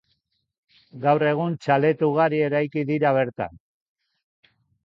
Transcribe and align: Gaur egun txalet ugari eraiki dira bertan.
Gaur 1.03 1.25
egun 1.33 1.59
txalet 1.65 2.03
ugari 2.09 2.41
eraiki 2.49 2.87
dira 2.93 3.15
bertan. 3.19 3.63